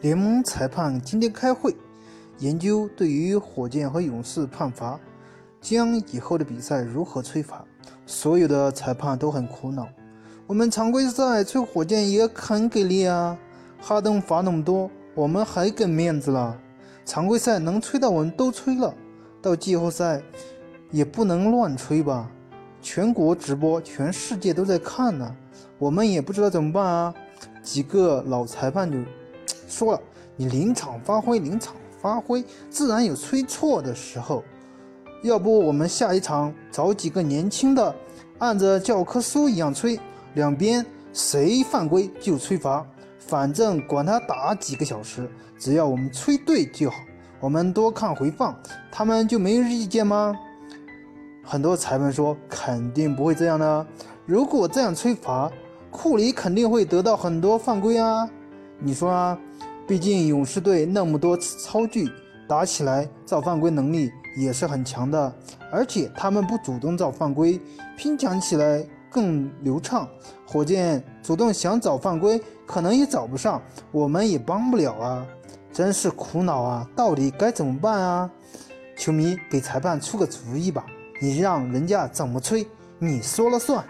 [0.00, 1.74] 联盟裁判今天开会，
[2.38, 4.96] 研究对于火箭和勇士判罚，
[5.60, 7.64] 将以后的比赛如何吹罚。
[8.06, 9.88] 所有的裁判都很苦恼。
[10.46, 13.36] 我们常规赛吹火箭也很给力啊，
[13.80, 16.56] 哈登罚那么多，我们还给面子了。
[17.04, 18.94] 常规赛能吹的我们都吹了，
[19.42, 20.22] 到季后赛
[20.92, 22.30] 也不能乱吹吧？
[22.80, 25.34] 全国直播，全世界都在看呢，
[25.76, 27.12] 我们也不知道怎么办啊。
[27.64, 28.96] 几个老裁判就。
[29.68, 30.00] 说了，
[30.34, 34.42] 你临场发挥，临场发挥，自然有吹错的时候。
[35.22, 37.94] 要不我们下一场找几个年轻的，
[38.38, 39.98] 按着教科书一样吹，
[40.34, 42.86] 两边谁犯规就吹罚，
[43.18, 46.96] 反正管他打几个小时，只要我们吹对就好。
[47.40, 48.56] 我们多看回放，
[48.90, 50.34] 他们就没意见吗？
[51.44, 53.86] 很多裁判说肯定不会这样的，
[54.24, 55.50] 如果这样吹罚，
[55.90, 58.28] 库里肯定会得到很多犯规啊。
[58.80, 59.38] 你说啊？
[59.86, 62.08] 毕竟勇士队那么多次超巨，
[62.46, 65.32] 打起来造犯规能力也是很强的，
[65.72, 67.60] 而且他们不主动造犯规，
[67.96, 70.06] 拼抢起来更流畅。
[70.46, 75.26] 火箭主动想找犯规，可能也找不上，我们也帮不了啊！
[75.72, 76.88] 真是苦恼啊！
[76.94, 78.30] 到底该怎么办啊？
[78.96, 80.84] 球迷给裁判出个主意吧，
[81.20, 82.66] 你让人家怎么吹，
[82.98, 83.84] 你说了算。